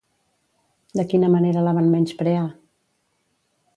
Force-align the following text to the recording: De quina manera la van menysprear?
De 0.99 1.05
quina 1.11 1.29
manera 1.35 1.65
la 1.67 1.75
van 1.81 1.91
menysprear? 1.97 2.49